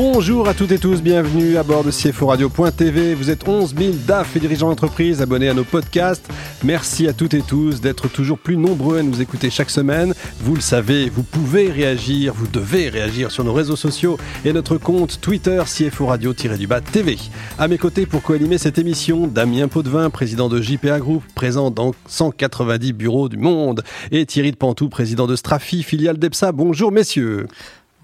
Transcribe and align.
Bonjour 0.00 0.48
à 0.48 0.54
toutes 0.54 0.70
et 0.70 0.78
tous, 0.78 1.02
bienvenue 1.02 1.56
à 1.56 1.64
bord 1.64 1.82
de 1.82 1.90
CFO 1.90 2.26
Radio.tv. 2.26 3.14
Vous 3.14 3.30
êtes 3.30 3.48
11 3.48 3.74
000 3.76 3.92
DAF 4.06 4.36
et 4.36 4.38
dirigeants 4.38 4.68
d'entreprise 4.68 5.20
abonnés 5.20 5.48
à 5.48 5.54
nos 5.54 5.64
podcasts. 5.64 6.30
Merci 6.62 7.08
à 7.08 7.12
toutes 7.12 7.34
et 7.34 7.42
tous 7.42 7.80
d'être 7.80 8.06
toujours 8.06 8.38
plus 8.38 8.56
nombreux 8.56 8.98
à 8.98 9.02
nous 9.02 9.20
écouter 9.20 9.50
chaque 9.50 9.70
semaine. 9.70 10.14
Vous 10.38 10.54
le 10.54 10.60
savez, 10.60 11.08
vous 11.08 11.24
pouvez 11.24 11.72
réagir, 11.72 12.32
vous 12.32 12.46
devez 12.46 12.88
réagir 12.88 13.32
sur 13.32 13.42
nos 13.42 13.52
réseaux 13.52 13.74
sociaux 13.74 14.18
et 14.44 14.52
notre 14.52 14.76
compte 14.78 15.20
Twitter 15.20 15.60
CFO 15.66 16.06
Radio-du-bas 16.06 16.80
TV. 16.80 17.18
À 17.58 17.66
mes 17.66 17.76
côtés 17.76 18.06
pour 18.06 18.22
co-animer 18.22 18.58
cette 18.58 18.78
émission, 18.78 19.26
Damien 19.26 19.66
Potvin, 19.66 20.10
président 20.10 20.48
de 20.48 20.62
JPA 20.62 21.00
Group, 21.00 21.24
présent 21.34 21.72
dans 21.72 21.92
190 22.06 22.92
bureaux 22.92 23.28
du 23.28 23.36
monde, 23.36 23.82
et 24.12 24.24
Thierry 24.26 24.52
de 24.52 24.56
Pantou, 24.56 24.88
président 24.88 25.26
de 25.26 25.34
Strafi, 25.34 25.82
filiale 25.82 26.18
d'EPSA. 26.18 26.52
Bonjour 26.52 26.92
messieurs. 26.92 27.48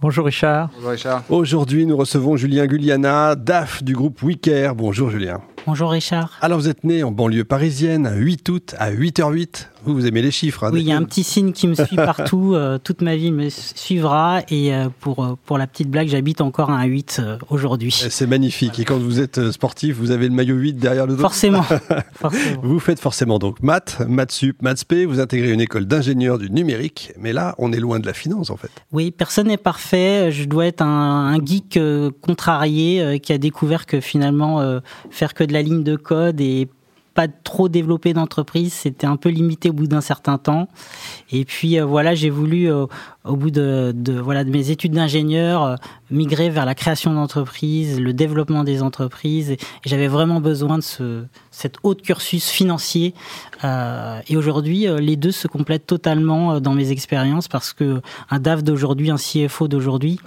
Bonjour 0.04 0.26
Richard. 0.26 0.68
Bonjour 0.74 0.90
Richard. 0.90 1.22
Aujourd'hui, 1.30 1.86
nous 1.86 1.96
recevons 1.96 2.36
Julien 2.36 2.66
Guliana, 2.66 3.34
DAF 3.36 3.82
du 3.82 3.95
groupe 3.95 4.22
Wicker. 4.22 4.74
Bonjour 4.74 5.08
Julien. 5.08 5.40
Bonjour 5.66 5.90
Richard. 5.90 6.36
Alors 6.42 6.58
vous 6.58 6.68
êtes 6.68 6.84
né 6.84 7.02
en 7.02 7.10
banlieue 7.10 7.45
parisienne, 7.45 8.12
8 8.14 8.48
août 8.50 8.74
à 8.78 8.90
8h08. 8.92 9.68
Vous, 9.84 9.95
vous 9.95 10.06
aimez 10.06 10.23
les 10.23 10.30
chiffres. 10.30 10.65
Hein, 10.65 10.70
oui, 10.73 10.80
il 10.80 10.87
y 10.87 10.93
a 10.93 10.97
un 10.97 11.02
petit 11.02 11.24
signe 11.24 11.52
qui 11.52 11.69
me 11.69 11.74
suit 11.74 11.97
partout. 11.97 12.55
Euh, 12.55 12.79
toute 12.79 13.02
ma 13.02 13.16
vie 13.16 13.30
me 13.30 13.48
suivra. 13.51 14.41
Et 14.48 14.74
euh, 14.74 14.88
pour, 15.01 15.24
euh, 15.24 15.34
pour 15.45 15.59
la 15.59 15.66
petite 15.66 15.91
blague, 15.91 16.09
j'habite 16.09 16.41
encore 16.41 16.70
à 16.70 16.84
8 16.84 17.20
aujourd'hui. 17.51 17.93
C'est 17.93 18.27
magnifique. 18.27 18.79
Et 18.79 18.84
quand 18.84 18.98
vous 18.98 19.20
êtes 19.20 19.51
sportif, 19.51 19.97
vous 19.97 20.10
avez 20.10 20.29
le 20.29 20.34
maillot 20.34 20.57
8 20.57 20.74
derrière 20.74 21.07
le 21.07 21.16
dos? 21.16 21.20
Forcément. 21.20 21.62
forcément. 22.15 22.60
Vous 22.62 22.80
faites 22.80 22.98
forcément 22.98 23.38
donc 23.38 23.63
maths, 23.63 24.01
maths 24.09 24.32
sup, 24.32 24.63
maths 24.63 24.85
p. 24.85 25.04
Vous 25.04 25.21
intégrez 25.21 25.51
une 25.51 25.60
école 25.60 25.87
d'ingénieur 25.87 26.38
du 26.38 26.51
numérique. 26.51 27.13
Mais 27.19 27.32
là, 27.32 27.54
on 27.59 27.73
est 27.73 27.80
loin 27.80 28.01
de 28.01 28.07
la 28.07 28.15
finance 28.15 28.51
en 28.51 28.57
fait. 28.57 28.71
Oui, 28.93 29.10
personne 29.10 29.48
n'est 29.48 29.57
parfait. 29.57 30.32
Je 30.32 30.45
dois 30.45 30.66
être 30.66 30.82
un, 30.82 31.35
un 31.35 31.45
geek 31.45 31.79
contrarié 32.23 33.21
qui 33.21 33.32
a 33.32 33.38
découvert 33.38 33.87
que 33.87 34.01
finalement, 34.01 34.80
faire 35.10 35.35
que 35.35 35.45
de 35.45 35.52
la 35.52 35.63
ligne 35.63 35.82
de 35.82 35.96
code 35.96 36.41
et 36.41 36.69
pas 37.15 37.29
trop 37.29 37.68
développé 37.68 38.12
d'entreprise, 38.12 38.73
c'était 38.73 39.07
un 39.07 39.16
peu 39.16 39.29
limité 39.29 39.70
au 39.70 39.73
bout 39.73 39.87
d'un 39.87 40.01
certain 40.01 40.37
temps. 40.37 40.68
Et 41.30 41.45
puis 41.45 41.79
euh, 41.79 41.84
voilà, 41.84 42.15
j'ai 42.15 42.29
voulu 42.29 42.70
euh, 42.70 42.87
au 43.24 43.37
bout 43.37 43.52
de, 43.52 43.95
voilà 44.23 44.43
de 44.43 44.51
mes 44.51 44.70
études 44.70 44.93
d'ingénieur 44.93 45.62
euh, 45.62 45.76
migrer 46.10 46.51
vers 46.51 46.66
la 46.66 46.74
création 46.74 47.15
d'entreprises, 47.15 48.01
le 48.01 48.12
développement 48.12 48.65
des 48.65 48.82
entreprises. 48.82 49.52
Et, 49.52 49.59
j'avais 49.85 50.09
vraiment 50.09 50.40
besoin 50.40 50.79
de 50.79 50.82
ce 50.82 51.24
cet 51.52 51.76
haut 51.85 51.95
cursus 51.95 52.48
financier. 52.48 53.15
et 53.62 54.37
aujourd'hui, 54.37 54.87
les 54.98 55.16
deux 55.16 55.30
se 55.30 55.46
complètent 55.46 55.87
totalement 55.87 56.60
dans 56.60 56.74
mes 56.74 56.90
expériences 56.90 57.46
parce 57.46 57.73
que 57.73 58.02
un 58.29 58.40
DAF 58.40 58.65
d'aujourd'hui, 58.65 59.10
un 59.10 59.16
CFO 59.16 59.68
d'aujourd'hui 59.68 60.18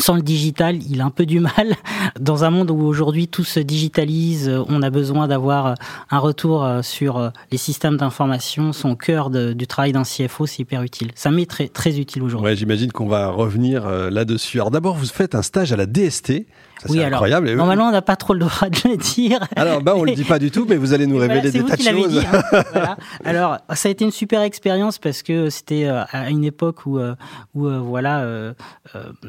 sans 0.00 0.14
le 0.14 0.22
digital, 0.22 0.78
il 0.88 1.00
a 1.00 1.04
un 1.04 1.10
peu 1.10 1.26
du 1.26 1.40
mal. 1.40 1.76
Dans 2.18 2.44
un 2.44 2.50
monde 2.50 2.70
où 2.70 2.80
aujourd'hui 2.80 3.28
tout 3.28 3.44
se 3.44 3.60
digitalise, 3.60 4.50
on 4.68 4.82
a 4.82 4.90
besoin 4.90 5.28
d'avoir 5.28 5.74
un 6.10 6.18
retour 6.18 6.66
sur 6.82 7.32
les 7.50 7.58
systèmes 7.58 7.96
d'information. 7.96 8.72
Son 8.72 8.96
cœur 8.96 9.30
du 9.30 9.66
travail 9.66 9.92
d'un 9.92 10.02
CFO, 10.02 10.46
c'est 10.46 10.60
hyper 10.60 10.82
utile. 10.82 11.12
Ça 11.14 11.30
m'est 11.30 11.46
très, 11.46 11.68
très 11.68 11.98
utile 11.98 12.22
aujourd'hui. 12.22 12.50
Ouais, 12.50 12.56
J'imagine 12.56 12.92
qu'on 12.92 13.06
va 13.06 13.28
revenir 13.28 13.86
euh, 13.86 14.10
là-dessus. 14.10 14.58
Alors 14.58 14.70
d'abord, 14.70 14.94
vous 14.94 15.06
faites 15.06 15.34
un 15.34 15.42
stage 15.42 15.72
à 15.72 15.76
la 15.76 15.86
DST 15.86 16.46
oui, 16.88 17.00
alors, 17.00 17.18
incroyable. 17.18 17.52
Normalement, 17.52 17.88
on 17.88 17.90
n'a 17.90 18.00
pas 18.00 18.16
trop 18.16 18.32
le 18.32 18.40
droit 18.40 18.70
de 18.70 18.88
le 18.88 18.96
dire. 18.96 19.38
Alors, 19.54 19.82
bah, 19.82 19.92
on 19.96 20.04
le 20.04 20.12
dit 20.12 20.24
pas 20.24 20.38
du 20.38 20.50
tout, 20.50 20.64
mais 20.66 20.76
vous 20.76 20.94
allez 20.94 21.06
nous 21.06 21.16
révéler 21.18 21.50
des 21.50 21.62
tas 21.62 21.76
de 21.76 21.82
choses. 21.82 22.20
Dit, 22.20 22.26
hein. 22.32 22.96
Alors, 23.24 23.58
ça 23.74 23.88
a 23.88 23.92
été 23.92 24.02
une 24.02 24.10
super 24.10 24.40
expérience 24.40 24.96
parce 24.96 25.22
que 25.22 25.50
c'était 25.50 25.84
euh, 25.84 26.04
à 26.10 26.30
une 26.30 26.42
époque 26.42 26.86
où, 26.86 26.98
euh, 26.98 27.14
où 27.54 27.68
voilà, 27.68 28.26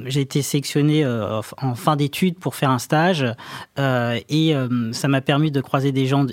j'ai 0.06 0.22
été 0.22 0.42
sélectionné 0.62 1.06
en 1.06 1.76
fin 1.76 1.96
d'études 1.96 2.38
pour 2.38 2.56
faire 2.56 2.70
un 2.70 2.80
stage 2.80 3.26
et 3.78 4.56
ça 4.92 5.08
m'a 5.08 5.22
permis 5.22 5.52
de 5.52 5.62
croiser 5.62 5.92
des 5.92 6.06
gens 6.06 6.26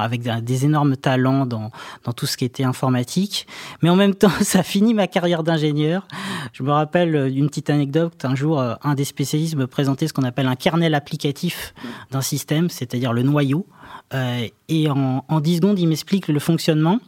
avec 0.00 0.22
des 0.44 0.64
énormes 0.64 0.96
talents 0.96 1.46
dans, 1.46 1.70
dans 2.04 2.12
tout 2.12 2.26
ce 2.26 2.36
qui 2.36 2.44
était 2.44 2.64
informatique. 2.64 3.46
Mais 3.82 3.90
en 3.90 3.96
même 3.96 4.14
temps, 4.14 4.30
ça 4.42 4.62
finit 4.62 4.94
ma 4.94 5.06
carrière 5.06 5.42
d'ingénieur. 5.42 6.06
Je 6.52 6.62
me 6.62 6.70
rappelle 6.70 7.32
d'une 7.32 7.48
petite 7.48 7.70
anecdote. 7.70 8.24
Un 8.24 8.34
jour, 8.34 8.60
un 8.60 8.94
des 8.94 9.04
spécialistes 9.04 9.56
me 9.56 9.66
présentait 9.66 10.08
ce 10.08 10.12
qu'on 10.12 10.24
appelle 10.24 10.46
un 10.46 10.56
kernel 10.56 10.94
applicatif 10.94 11.74
d'un 12.10 12.20
système, 12.20 12.68
c'est-à-dire 12.68 13.12
le 13.12 13.22
noyau. 13.22 13.66
Euh, 14.12 14.46
et 14.68 14.90
en, 14.90 15.24
en 15.28 15.40
10 15.40 15.56
secondes, 15.56 15.78
il 15.78 15.88
m'explique 15.88 16.28
le 16.28 16.40
fonctionnement. 16.40 16.98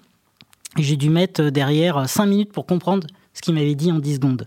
J'ai 0.77 0.97
dû 0.97 1.11
mettre 1.11 1.45
derrière 1.45 2.09
5 2.09 2.27
minutes 2.27 2.53
pour 2.53 2.67
comprendre 2.67 3.07
ce 3.37 3.43
qu'il 3.43 3.55
m'avait 3.55 3.75
dit 3.75 3.93
en 3.93 3.99
10 3.99 4.15
secondes. 4.15 4.47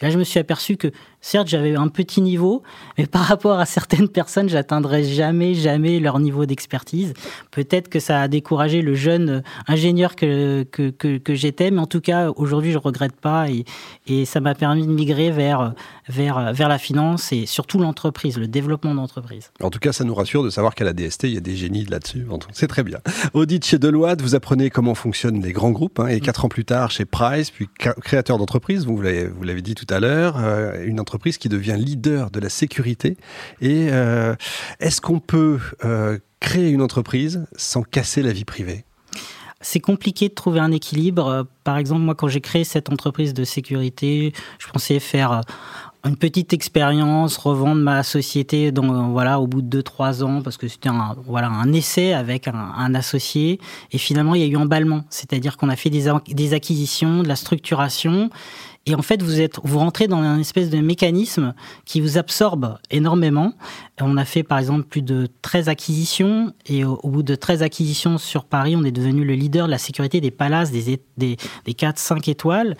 Là, 0.00 0.10
je 0.10 0.18
me 0.18 0.24
suis 0.24 0.40
aperçu 0.40 0.76
que, 0.76 0.90
certes, 1.20 1.48
j'avais 1.48 1.74
un 1.74 1.88
petit 1.88 2.20
niveau, 2.20 2.62
mais 2.98 3.06
par 3.06 3.22
rapport 3.22 3.58
à 3.58 3.66
certaines 3.66 4.08
personnes, 4.08 4.48
j'atteindrai 4.48 5.04
jamais, 5.04 5.54
jamais 5.54 6.00
leur 6.00 6.18
niveau 6.18 6.46
d'expertise. 6.46 7.14
Peut-être 7.50 7.88
que 7.88 8.00
ça 8.00 8.22
a 8.22 8.28
découragé 8.28 8.82
le 8.82 8.94
jeune 8.94 9.42
ingénieur 9.66 10.16
que, 10.16 10.64
que, 10.64 10.90
que, 10.90 11.34
j'étais, 11.34 11.70
mais 11.70 11.80
en 11.80 11.86
tout 11.86 12.00
cas, 12.00 12.30
aujourd'hui, 12.36 12.72
je 12.72 12.78
regrette 12.78 13.16
pas 13.16 13.48
et, 13.50 13.64
et 14.06 14.24
ça 14.24 14.40
m'a 14.40 14.54
permis 14.54 14.86
de 14.86 14.92
migrer 14.92 15.30
vers, 15.30 15.74
vers, 16.08 16.52
vers 16.52 16.68
la 16.68 16.78
finance 16.78 17.32
et 17.32 17.46
surtout 17.46 17.78
l'entreprise, 17.78 18.38
le 18.38 18.48
développement 18.48 18.94
d'entreprise. 18.94 19.50
En 19.62 19.70
tout 19.70 19.78
cas, 19.78 19.92
ça 19.92 20.04
nous 20.04 20.14
rassure 20.14 20.42
de 20.42 20.50
savoir 20.50 20.74
qu'à 20.74 20.84
la 20.84 20.92
DST, 20.92 21.24
il 21.24 21.34
y 21.34 21.38
a 21.38 21.40
des 21.40 21.56
génies 21.56 21.84
là-dessus. 21.84 22.26
C'est 22.52 22.66
très 22.66 22.82
bien. 22.82 22.98
Audit 23.34 23.64
chez 23.64 23.78
Deloitte, 23.78 24.22
vous 24.22 24.34
apprenez 24.34 24.70
comment 24.70 24.94
fonctionnent 24.94 25.42
les 25.42 25.52
grands 25.52 25.70
groupes, 25.70 26.00
hein, 26.00 26.06
et 26.08 26.20
quatre 26.20 26.44
ans 26.44 26.48
plus 26.48 26.64
tard 26.64 26.90
chez 26.90 27.04
Price, 27.04 27.50
puis 27.50 27.68
créateur 27.76 28.38
d'entreprise, 28.38 28.86
vous 28.86 29.00
l'avez 29.00 29.62
dit 29.62 29.74
tout 29.74 29.86
à 29.90 30.00
l'heure, 30.00 30.36
euh, 30.38 30.84
une 30.84 31.00
qui 31.18 31.48
devient 31.48 31.76
leader 31.78 32.30
de 32.30 32.40
la 32.40 32.48
sécurité. 32.48 33.16
Et 33.60 33.88
euh, 33.90 34.34
est-ce 34.78 35.00
qu'on 35.00 35.20
peut 35.20 35.58
euh, 35.84 36.18
créer 36.40 36.70
une 36.70 36.82
entreprise 36.82 37.46
sans 37.56 37.82
casser 37.82 38.22
la 38.22 38.32
vie 38.32 38.44
privée? 38.44 38.84
C'est 39.62 39.80
compliqué 39.80 40.28
de 40.28 40.34
trouver 40.34 40.60
un 40.60 40.72
équilibre. 40.72 41.46
Par 41.64 41.76
exemple, 41.76 42.00
moi, 42.00 42.14
quand 42.14 42.28
j'ai 42.28 42.40
créé 42.40 42.64
cette 42.64 42.90
entreprise 42.90 43.34
de 43.34 43.44
sécurité, 43.44 44.32
je 44.58 44.66
pensais 44.68 44.98
faire 45.00 45.42
une 46.06 46.16
petite 46.16 46.54
expérience, 46.54 47.36
revendre 47.36 47.82
ma 47.82 48.02
société 48.02 48.72
dans, 48.72 49.10
voilà, 49.10 49.38
au 49.38 49.46
bout 49.46 49.60
de 49.60 49.82
2-3 49.82 50.24
ans, 50.24 50.40
parce 50.40 50.56
que 50.56 50.66
c'était 50.66 50.88
un, 50.88 51.14
voilà, 51.26 51.48
un 51.48 51.72
essai 51.72 52.14
avec 52.14 52.48
un, 52.48 52.54
un, 52.54 52.94
associé. 52.94 53.60
Et 53.92 53.98
finalement, 53.98 54.34
il 54.34 54.40
y 54.40 54.44
a 54.44 54.46
eu 54.46 54.56
emballement. 54.56 55.04
C'est-à-dire 55.10 55.58
qu'on 55.58 55.68
a 55.68 55.76
fait 55.76 55.90
des, 55.90 56.10
des 56.28 56.54
acquisitions, 56.54 57.22
de 57.22 57.28
la 57.28 57.36
structuration. 57.36 58.30
Et 58.86 58.94
en 58.94 59.02
fait, 59.02 59.22
vous 59.22 59.42
êtes, 59.42 59.58
vous 59.62 59.78
rentrez 59.78 60.08
dans 60.08 60.22
un 60.22 60.38
espèce 60.38 60.70
de 60.70 60.78
mécanisme 60.78 61.54
qui 61.84 62.00
vous 62.00 62.16
absorbe 62.16 62.78
énormément. 62.90 63.52
On 64.00 64.16
a 64.16 64.24
fait, 64.24 64.42
par 64.42 64.58
exemple, 64.58 64.84
plus 64.84 65.02
de 65.02 65.28
13 65.42 65.68
acquisitions. 65.68 66.54
Et 66.64 66.84
au, 66.84 66.96
bout 67.04 67.22
de 67.22 67.34
13 67.34 67.62
acquisitions 67.62 68.16
sur 68.16 68.44
Paris, 68.44 68.74
on 68.76 68.84
est 68.84 68.90
devenu 68.90 69.22
le 69.24 69.34
leader 69.34 69.66
de 69.66 69.70
la 69.70 69.76
sécurité 69.78 70.22
des 70.22 70.30
palaces, 70.30 70.70
des, 70.70 70.98
des, 71.18 71.36
des 71.66 71.74
4, 71.74 71.98
5 71.98 72.28
étoiles. 72.28 72.74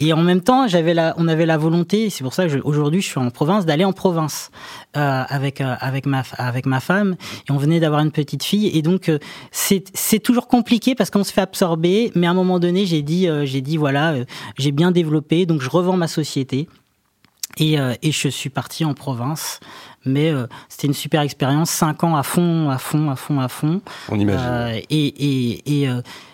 Et 0.00 0.12
en 0.12 0.22
même 0.22 0.42
temps, 0.42 0.68
j'avais 0.68 0.92
la, 0.92 1.14
on 1.16 1.26
avait 1.28 1.46
la 1.46 1.56
volonté, 1.56 2.10
c'est 2.10 2.24
pour 2.24 2.34
ça 2.34 2.46
que 2.46 2.60
aujourd'hui, 2.64 3.00
je 3.00 3.08
suis 3.08 3.18
en 3.18 3.30
province, 3.30 3.64
d'aller 3.64 3.86
en 3.86 3.94
province 3.94 4.50
euh, 4.98 5.24
avec, 5.26 5.62
euh, 5.62 5.74
avec, 5.80 6.04
ma, 6.04 6.24
avec 6.36 6.66
ma 6.66 6.80
femme. 6.80 7.16
Et 7.48 7.52
on 7.52 7.56
venait 7.56 7.80
d'avoir 7.80 8.02
une 8.02 8.12
petite 8.12 8.44
fille. 8.44 8.70
Et 8.76 8.82
donc, 8.82 9.08
euh, 9.08 9.18
c'est 9.50 10.20
toujours 10.20 10.46
compliqué 10.46 10.94
parce 10.94 11.08
qu'on 11.08 11.24
se 11.24 11.32
fait 11.32 11.40
absorber. 11.40 12.12
Mais 12.14 12.26
à 12.26 12.30
un 12.32 12.34
moment 12.34 12.58
donné, 12.58 12.84
j'ai 12.84 13.00
dit, 13.00 13.28
euh, 13.28 13.46
j'ai 13.46 13.62
dit, 13.62 13.78
voilà, 13.78 14.14
j'ai 14.58 14.72
bien 14.72 14.90
développé 14.90 15.37
donc 15.46 15.60
je 15.60 15.70
revends 15.70 15.96
ma 15.96 16.08
société. 16.08 16.68
Et, 17.58 17.78
euh, 17.78 17.94
et, 18.02 18.12
je 18.12 18.28
suis 18.28 18.50
parti 18.50 18.84
en 18.84 18.94
province. 18.94 19.60
Mais 20.04 20.30
euh, 20.30 20.46
c'était 20.68 20.86
une 20.86 20.94
super 20.94 21.22
expérience, 21.22 21.70
cinq 21.70 22.04
ans 22.04 22.16
à 22.16 22.22
fond, 22.22 22.70
à 22.70 22.78
fond, 22.78 23.10
à 23.10 23.16
fond, 23.16 23.40
à 23.40 23.48
fond. 23.48 23.80
On 24.08 24.18
imagine. 24.18 24.46
Euh, 24.48 24.80
et, 24.90 25.06
et, 25.06 25.82
et, 25.82 25.90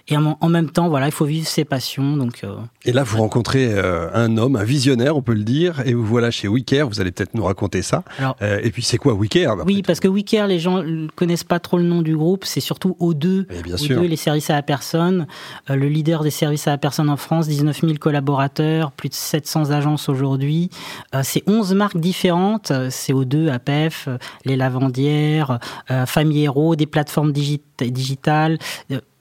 et 0.09 0.17
en 0.19 0.49
même 0.51 0.69
temps, 0.69 0.91
voilà, 0.91 1.07
il 1.07 1.13
faut 1.13 1.25
vivre 1.25 1.47
ses 1.47 1.65
passions. 1.65 2.19
Donc, 2.19 2.45
et 2.85 2.93
là, 2.93 3.03
vous 3.05 3.19
rencontrez 3.19 3.73
un 3.75 4.37
homme, 4.37 4.57
un 4.57 4.65
visionnaire, 4.65 5.17
on 5.17 5.23
peut 5.23 5.33
le 5.33 5.45
dire, 5.45 5.81
et 5.87 5.95
vous 5.95 6.05
voilà 6.05 6.31
chez 6.31 6.47
WeCare. 6.47 6.87
Vous 6.87 7.01
allez 7.01 7.11
peut-être 7.11 7.35
nous 7.35 7.45
raconter 7.45 7.81
ça. 7.81 8.05
Euh, 8.43 8.61
et 8.63 8.71
puis, 8.71 8.83
c'est 8.83 8.99
quoi 8.99 9.15
WeCare 9.15 9.57
Oui, 9.65 9.83
parce 9.83 10.01
que 10.01 10.09
WeCare, 10.09 10.47
les 10.47 10.59
gens 10.59 10.83
ne 10.83 11.09
connaissent 11.09 11.43
pas 11.43 11.59
trop 11.59 11.79
le 11.79 11.85
nom 11.85 12.03
du 12.03 12.15
groupe. 12.15 12.45
C'est 12.45 12.61
surtout 12.61 12.99
O2, 13.01 13.47
bien 13.63 13.79
sûr. 13.79 14.03
les 14.03 14.17
services 14.17 14.51
à 14.51 14.55
la 14.55 14.63
personne. 14.63 15.27
le 15.71 15.89
leader 15.89 16.23
des 16.23 16.31
services 16.31 16.69
à 16.69 16.73
la 16.73 16.79
personne 16.79 17.09
en 17.09 17.17
France, 17.17 17.49
19 17.49 17.81
000 17.81 17.95
collaborateurs, 17.95 18.93
plus 18.93 19.09
de 19.09 19.15
700 19.15 19.71
agences 19.71 20.11
aujourd'hui. 20.11 20.69
C'est 21.23 21.43
11 21.49 21.75
marques 21.75 21.99
différentes. 21.99 22.73
C'est 22.91 23.13
O2 23.13 23.51
APEF, 23.51 24.09
les 24.45 24.57
lavandières, 24.57 25.59
Famille 26.07 26.45
Héros, 26.45 26.77
des 26.77 26.87
plateformes 26.87 27.33
digitales, 27.33 28.59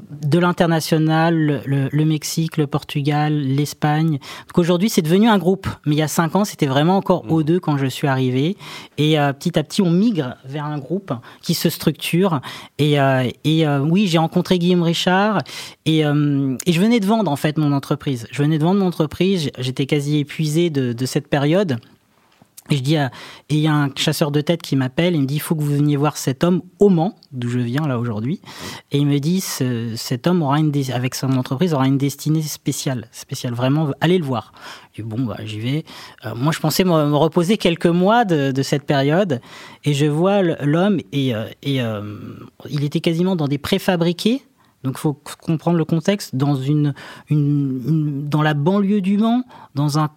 de 0.10 0.40
l'international, 0.40 1.64
le, 1.66 2.06
Mexique, 2.06 2.58
le 2.58 2.68
Portugal, 2.68 3.34
l'Espagne. 3.34 4.20
Donc 4.48 4.58
aujourd'hui, 4.58 4.90
c'est 4.90 5.02
devenu 5.02 5.30
un 5.30 5.38
groupe. 5.38 5.68
Mais 5.86 5.96
il 5.96 6.00
y 6.00 6.04
a 6.04 6.08
cinq 6.08 6.36
ans, 6.36 6.46
c'était 6.46 6.66
vraiment 6.66 6.98
encore 6.98 7.26
o 7.30 7.44
deux 7.44 7.60
quand 7.60 7.78
je 7.78 7.86
suis 7.86 8.08
arrivé. 8.08 8.58
Et 8.98 9.16
petit 9.40 9.58
à 9.58 9.64
petit, 9.64 9.82
on 9.82 9.92
migre 9.92 10.36
vers 10.46 10.66
un 10.66 10.78
groupe 10.78 11.14
qui 11.42 11.54
se 11.54 11.70
structure. 11.70 12.42
Et, 12.78 12.98
et 13.44 13.68
oui, 13.68 14.08
j'ai 14.08 14.18
rencontré 14.18 14.60
Guillaume 14.60 14.84
Richard 14.84 15.40
et, 15.86 16.00
et, 16.00 16.74
je 16.74 16.80
venais 16.80 17.00
de 17.00 17.06
vendre 17.06 17.32
en 17.32 17.36
fait 17.36 17.58
mon 17.58 17.72
entreprise. 17.72 18.28
Je 18.32 18.42
venais 18.42 18.58
de 18.58 18.64
vendre 18.64 18.80
mon 18.80 18.88
entreprise. 18.88 19.52
J'étais 19.58 19.86
quasi 19.86 20.20
épuisé 20.20 20.70
de, 20.70 20.94
de 20.94 21.06
cette 21.06 21.28
période. 21.28 21.78
Et 22.70 22.78
je 22.78 22.82
dis, 22.82 22.96
et 22.96 23.10
il 23.50 23.60
y 23.60 23.68
a 23.68 23.74
un 23.74 23.90
chasseur 23.96 24.32
de 24.32 24.42
tête 24.42 24.62
qui 24.62 24.76
m'appelle, 24.76 25.16
il 25.16 25.22
me 25.22 25.26
dit, 25.26 25.36
il 25.36 25.40
faut 25.40 25.56
que 25.56 25.62
vous 25.62 25.76
veniez 25.76 25.98
voir 25.98 26.18
cet 26.18 26.44
homme 26.44 26.62
au 26.80 26.90
Mans, 26.90 27.16
d'où 27.32 27.50
je 27.50 27.60
viens 27.60 27.86
là 27.88 28.00
aujourd'hui. 28.00 28.42
Et 28.92 28.98
il 28.98 29.06
me 29.06 29.20
dit, 29.20 29.42
cet 29.42 30.28
homme 30.28 30.42
aura 30.42 30.60
une, 30.60 30.72
avec 30.94 31.16
son 31.16 31.32
entreprise, 31.34 31.74
aura 31.74 31.88
une 31.88 31.98
destinée 31.98 32.42
spéciale, 32.42 33.08
spéciale, 33.12 33.54
vraiment, 33.54 33.92
allez 34.00 34.18
le 34.18 34.26
voir. 34.26 34.54
Je 34.94 35.02
dis, 35.02 35.08
bon, 35.08 35.24
bah, 35.24 35.38
j'y 35.44 35.60
vais. 35.60 35.84
Euh, 36.26 36.36
moi, 36.36 36.52
je 36.52 36.60
pensais 36.60 36.84
me, 36.84 37.16
reposer 37.16 37.58
quelques 37.58 37.88
mois 37.88 38.26
de, 38.26 38.62
cette 38.62 38.86
période, 38.86 39.42
et 39.84 39.94
je 39.94 40.06
vois 40.06 40.42
l'homme, 40.42 41.00
et, 41.12 41.36
euh, 41.36 41.46
euh, 41.68 42.18
il 42.70 42.84
était 42.84 43.02
quasiment 43.02 43.36
dans 43.36 43.48
des 43.48 43.58
préfabriqués, 43.58 44.42
donc, 44.84 44.96
il 44.98 45.00
faut 45.00 45.18
comprendre 45.42 45.78
le 45.78 45.86
contexte 45.86 46.36
dans 46.36 46.56
une, 46.56 46.94
une, 47.30 48.28
dans 48.28 48.42
la 48.42 48.54
banlieue 48.54 49.00
du 49.00 49.18
Mans, 49.18 49.44
dans 49.76 49.98
un. 49.98 50.10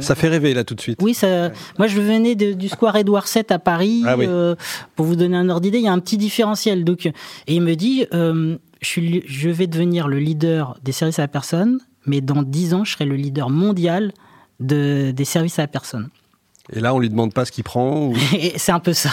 ça 0.00 0.14
fait 0.14 0.28
rêver 0.28 0.54
là 0.54 0.62
tout 0.62 0.76
de 0.76 0.80
suite. 0.80 1.00
Oui, 1.02 1.14
ça. 1.14 1.50
Moi, 1.78 1.88
je 1.88 2.00
venais 2.00 2.36
du 2.36 2.68
Square 2.68 2.96
Édouard 2.96 3.26
VII 3.32 3.44
à 3.50 3.58
Paris. 3.58 4.02
Ah 4.06 4.14
euh, 4.18 4.54
pour 4.94 5.06
vous 5.06 5.16
donner 5.16 5.36
un 5.36 5.48
ordre 5.48 5.62
d'idée, 5.62 5.78
il 5.78 5.84
y 5.84 5.88
a 5.88 5.92
un 5.92 5.98
petit 5.98 6.16
différentiel. 6.16 6.84
Donc, 6.84 7.06
et 7.06 7.12
il 7.48 7.60
me 7.60 7.74
dit, 7.74 8.06
euh, 8.14 8.56
je, 8.80 8.86
suis, 8.86 9.22
je 9.26 9.50
vais 9.50 9.66
devenir 9.66 10.06
le 10.06 10.18
leader 10.18 10.78
des 10.84 10.92
services 10.92 11.18
à 11.18 11.22
la 11.22 11.28
personne, 11.28 11.80
mais 12.06 12.20
dans 12.20 12.42
dix 12.42 12.74
ans, 12.74 12.84
je 12.84 12.92
serai 12.92 13.04
le 13.04 13.16
leader 13.16 13.50
mondial 13.50 14.12
de, 14.60 15.10
des 15.10 15.24
services 15.24 15.58
à 15.58 15.62
la 15.62 15.68
personne. 15.68 16.08
Et 16.72 16.80
là, 16.80 16.94
on 16.94 17.00
lui 17.00 17.08
demande 17.08 17.32
pas 17.32 17.44
ce 17.44 17.50
qu'il 17.50 17.64
prend. 17.64 18.12
C'est 18.56 18.72
un 18.72 18.80
peu 18.80 18.92
ça. 18.92 19.10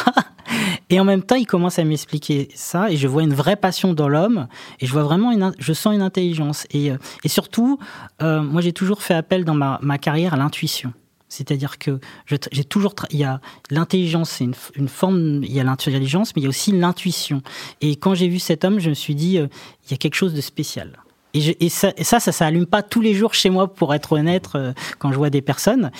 Et 0.89 0.99
en 0.99 1.03
même 1.03 1.23
temps, 1.23 1.35
il 1.35 1.47
commence 1.47 1.79
à 1.79 1.83
m'expliquer 1.83 2.49
ça, 2.53 2.91
et 2.91 2.97
je 2.97 3.07
vois 3.07 3.23
une 3.23 3.33
vraie 3.33 3.55
passion 3.55 3.93
dans 3.93 4.07
l'homme, 4.07 4.47
et 4.79 4.85
je 4.85 4.91
vois 4.91 5.03
vraiment, 5.03 5.31
une, 5.31 5.51
je 5.57 5.73
sens 5.73 5.95
une 5.95 6.01
intelligence. 6.01 6.67
Et, 6.71 6.91
euh, 6.91 6.97
surtout, 7.25 7.79
euh, 8.21 8.41
moi, 8.41 8.61
j'ai 8.61 8.73
toujours 8.73 9.01
fait 9.01 9.15
appel 9.15 9.45
dans 9.45 9.55
ma, 9.55 9.97
carrière 9.97 10.33
à 10.33 10.37
l'intuition. 10.37 10.93
C'est-à-dire 11.27 11.79
que 11.79 11.99
j'ai 12.27 12.63
toujours, 12.63 12.93
il 13.09 13.17
y 13.17 13.23
a 13.23 13.41
l'intelligence, 13.71 14.29
c'est 14.29 14.43
une, 14.43 14.53
une, 14.75 14.87
forme, 14.87 15.43
il 15.43 15.51
y 15.51 15.59
a 15.59 15.63
l'intelligence, 15.63 16.35
mais 16.35 16.41
il 16.41 16.43
y 16.43 16.47
a 16.47 16.49
aussi 16.49 16.71
l'intuition. 16.71 17.41
Et 17.81 17.95
quand 17.95 18.13
j'ai 18.13 18.27
vu 18.27 18.39
cet 18.39 18.63
homme, 18.63 18.79
je 18.79 18.89
me 18.89 18.93
suis 18.93 19.15
dit, 19.15 19.39
euh, 19.39 19.47
il 19.85 19.91
y 19.91 19.93
a 19.95 19.97
quelque 19.97 20.15
chose 20.15 20.33
de 20.33 20.41
spécial. 20.41 20.99
Et, 21.35 21.69
ça, 21.69 21.91
ça, 22.01 22.21
ça, 22.21 22.31
s'allume 22.31 22.65
pas 22.65 22.81
tous 22.81 23.01
les 23.01 23.13
jours 23.13 23.33
chez 23.33 23.49
moi, 23.49 23.73
pour 23.73 23.93
être 23.93 24.13
honnête, 24.13 24.47
euh, 24.55 24.71
quand 24.99 25.11
je 25.11 25.17
vois 25.17 25.29
des 25.29 25.41
personnes. 25.41 25.91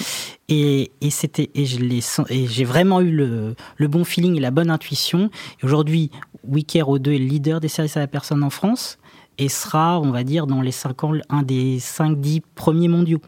Et, 0.48 0.92
c'était, 1.10 1.52
et 1.54 1.66
j'ai 1.66 2.64
vraiment 2.64 3.02
eu 3.02 3.12
le, 3.12 3.56
le, 3.76 3.88
bon 3.90 4.06
feeling 4.06 4.38
et 4.38 4.40
la 4.40 4.52
bonne 4.52 4.70
intuition. 4.70 5.30
Aujourd'hui, 5.62 6.10
Wicare 6.48 6.88
O2 6.88 7.16
est 7.16 7.20
le 7.20 7.26
leader 7.26 7.60
des 7.60 7.68
services 7.68 7.98
à 7.98 8.00
la 8.00 8.08
personne 8.08 8.44
en 8.44 8.50
France 8.50 8.98
et 9.38 9.50
sera, 9.50 10.00
on 10.00 10.12
va 10.12 10.24
dire, 10.24 10.48
dans 10.48 10.62
les 10.62 10.72
5 10.72 11.04
ans, 11.04 11.12
un 11.30 11.44
des 11.44 11.80
5-10 11.80 12.42
premiers 12.56 12.88
mondiaux. 12.88 13.22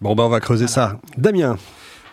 Bon, 0.00 0.14
ben, 0.14 0.24
on 0.24 0.28
va 0.28 0.40
creuser 0.40 0.66
ça. 0.66 0.98
Damien. 1.18 1.58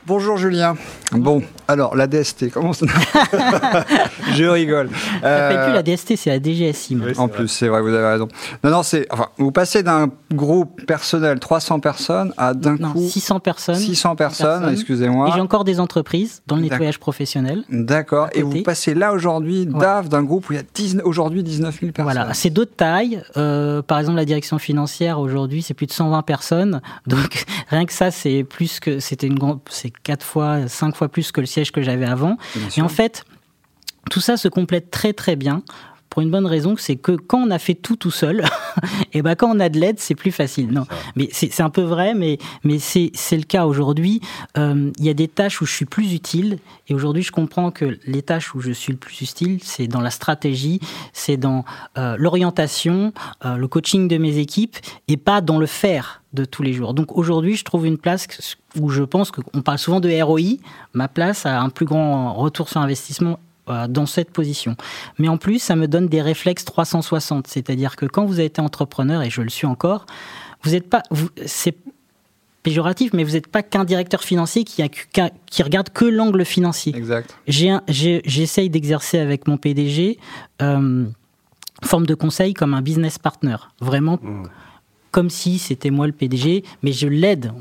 Bonjour 0.07 0.35
Julien. 0.35 0.75
Bon, 1.11 1.43
alors 1.67 1.95
la 1.95 2.07
DST, 2.07 2.49
comment 2.51 2.73
ça 2.73 2.85
Je 4.33 4.45
rigole. 4.45 4.89
Ça 5.21 5.49
s'appelle 5.49 5.63
plus 5.65 5.73
la 5.73 5.83
DST, 5.83 6.15
c'est 6.15 6.29
la 6.31 6.39
DGSI. 6.41 6.97
en 7.17 7.27
plus, 7.27 7.47
c'est 7.47 7.67
vrai, 7.67 7.81
vous 7.81 7.89
avez 7.89 8.07
raison. 8.07 8.27
Non, 8.63 8.71
non, 8.71 8.83
c'est. 8.83 9.05
Enfin, 9.11 9.27
vous 9.37 9.51
passez 9.51 9.83
d'un 9.83 10.09
groupe 10.33 10.85
personnel 10.85 11.39
300 11.39 11.79
personnes 11.81 12.33
à 12.37 12.53
d'un 12.55 12.77
coup. 12.77 13.07
600 13.07 13.39
personnes. 13.41 13.75
600 13.75 14.15
personnes, 14.15 14.69
excusez-moi. 14.71 15.29
Et 15.29 15.31
j'ai 15.33 15.41
encore 15.41 15.63
des 15.63 15.79
entreprises 15.79 16.41
dans 16.47 16.55
le 16.55 16.63
nettoyage 16.63 16.99
professionnel. 16.99 17.63
D'accord. 17.69 18.29
Et 18.33 18.41
vous 18.41 18.63
passez 18.63 18.95
là 18.95 19.13
aujourd'hui, 19.13 19.67
DAF, 19.67 20.09
d'un 20.09 20.23
groupe 20.23 20.49
où 20.49 20.53
il 20.53 20.59
y 20.59 20.59
a 20.59 21.05
aujourd'hui 21.05 21.43
19 21.43 21.79
000 21.79 21.91
personnes. 21.91 22.13
Voilà, 22.13 22.33
c'est 22.33 22.49
d'autres 22.49 22.75
tailles. 22.75 23.21
Euh, 23.37 23.81
par 23.81 23.99
exemple, 23.99 24.17
la 24.17 24.25
direction 24.25 24.57
financière 24.57 25.19
aujourd'hui, 25.19 25.61
c'est 25.61 25.73
plus 25.75 25.85
de 25.85 25.91
120 25.91 26.23
personnes. 26.23 26.81
Donc, 27.05 27.45
rien 27.69 27.85
que 27.85 27.93
ça, 27.93 28.09
c'est 28.09 28.43
plus 28.43 28.79
que. 28.79 28.99
C'était 28.99 29.27
une 29.27 29.37
grande 29.37 29.61
quatre 30.03 30.25
fois, 30.25 30.67
cinq 30.67 30.95
fois 30.95 31.09
plus 31.09 31.31
que 31.31 31.41
le 31.41 31.47
siège 31.47 31.71
que 31.71 31.81
j'avais 31.81 32.05
avant. 32.05 32.37
et 32.77 32.81
en 32.81 32.89
fait, 32.89 33.23
tout 34.09 34.21
ça 34.21 34.37
se 34.37 34.47
complète 34.47 34.91
très 34.91 35.13
très 35.13 35.35
bien 35.35 35.63
pour 36.11 36.21
une 36.21 36.29
bonne 36.29 36.45
raison, 36.45 36.75
c'est 36.77 36.97
que 36.97 37.13
quand 37.13 37.39
on 37.39 37.51
a 37.51 37.57
fait 37.57 37.73
tout 37.73 37.95
tout 37.95 38.11
seul, 38.11 38.43
et 39.13 39.21
ben 39.21 39.33
quand 39.35 39.49
on 39.49 39.61
a 39.61 39.69
de 39.69 39.79
l'aide, 39.79 39.97
c'est 39.97 40.13
plus 40.13 40.33
facile. 40.33 40.69
Non, 40.69 40.85
mais 41.15 41.29
c'est 41.31 41.61
un 41.61 41.69
peu 41.69 41.81
vrai, 41.81 42.13
mais 42.13 42.37
mais 42.65 42.79
c'est 42.79 43.11
le 43.31 43.43
cas 43.43 43.65
aujourd'hui. 43.65 44.19
Euh, 44.57 44.91
il 44.99 45.05
y 45.05 45.09
a 45.09 45.13
des 45.13 45.29
tâches 45.29 45.61
où 45.61 45.65
je 45.65 45.71
suis 45.71 45.85
plus 45.85 46.13
utile, 46.13 46.59
et 46.89 46.93
aujourd'hui 46.93 47.23
je 47.23 47.31
comprends 47.31 47.71
que 47.71 47.97
les 48.05 48.21
tâches 48.21 48.53
où 48.53 48.59
je 48.59 48.73
suis 48.73 48.91
le 48.91 48.99
plus 48.99 49.21
utile, 49.21 49.59
c'est 49.63 49.87
dans 49.87 50.01
la 50.01 50.11
stratégie, 50.11 50.81
c'est 51.13 51.37
dans 51.37 51.63
euh, 51.97 52.17
l'orientation, 52.19 53.13
euh, 53.45 53.55
le 53.55 53.67
coaching 53.69 54.09
de 54.09 54.17
mes 54.17 54.37
équipes, 54.37 54.75
et 55.07 55.15
pas 55.15 55.39
dans 55.39 55.59
le 55.59 55.65
faire 55.65 56.23
de 56.33 56.43
tous 56.43 56.61
les 56.61 56.73
jours. 56.73 56.93
Donc 56.93 57.17
aujourd'hui, 57.17 57.55
je 57.55 57.63
trouve 57.63 57.85
une 57.85 57.97
place 57.97 58.27
où 58.77 58.89
je 58.89 59.03
pense 59.03 59.31
qu'on 59.31 59.61
parle 59.61 59.77
souvent 59.77 60.01
de 60.01 60.21
ROI. 60.21 60.57
Ma 60.93 61.07
place 61.07 61.45
a 61.45 61.61
un 61.61 61.69
plus 61.69 61.85
grand 61.85 62.33
retour 62.33 62.67
sur 62.67 62.81
investissement 62.81 63.39
dans 63.67 64.05
cette 64.05 64.31
position. 64.31 64.75
Mais 65.17 65.27
en 65.27 65.37
plus, 65.37 65.59
ça 65.59 65.75
me 65.75 65.87
donne 65.87 66.07
des 66.07 66.21
réflexes 66.21 66.65
360, 66.65 67.47
c'est-à-dire 67.47 67.95
que 67.95 68.05
quand 68.05 68.25
vous 68.25 68.33
avez 68.33 68.45
été 68.45 68.61
entrepreneur, 68.61 69.21
et 69.21 69.29
je 69.29 69.41
le 69.41 69.49
suis 69.49 69.67
encore, 69.67 70.05
vous 70.63 70.71
n'êtes 70.71 70.89
pas, 70.89 71.03
c'est 71.45 71.75
péjoratif, 72.63 73.13
mais 73.13 73.23
vous 73.23 73.31
n'êtes 73.31 73.47
pas 73.47 73.63
qu'un 73.63 73.85
directeur 73.85 74.21
financier 74.21 74.63
qui, 74.63 74.81
a, 74.81 74.89
qui 74.89 75.63
regarde 75.63 75.89
que 75.89 76.05
l'angle 76.05 76.45
financier. 76.45 76.95
Exact. 76.95 77.35
J'essaye 77.47 78.69
d'exercer 78.69 79.17
avec 79.17 79.47
mon 79.47 79.57
PDG 79.57 80.19
euh, 80.61 81.05
forme 81.83 82.05
de 82.05 82.13
conseil 82.13 82.53
comme 82.53 82.73
un 82.73 82.81
business 82.81 83.17
partner, 83.17 83.57
vraiment 83.79 84.19
mmh. 84.21 84.43
comme 85.11 85.29
si 85.29 85.57
c'était 85.57 85.89
moi 85.89 86.05
le 86.07 86.13
PDG, 86.13 86.63
mais 86.83 86.91
je 86.91 87.07
l'aide. 87.07 87.51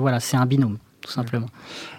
Voilà, 0.00 0.20
c'est 0.20 0.36
un 0.36 0.46
binôme, 0.46 0.78
tout 1.00 1.12
simplement. 1.12 1.46